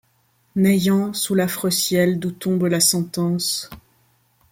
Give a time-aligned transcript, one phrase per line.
[0.55, 3.69] N’ayant, sous l’affreux ciel d’où tombe la sentence